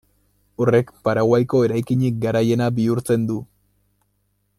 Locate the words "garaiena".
2.25-2.71